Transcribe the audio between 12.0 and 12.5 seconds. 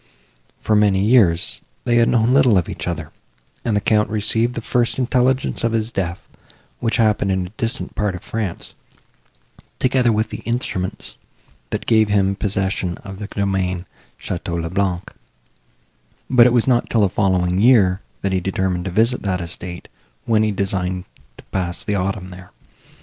him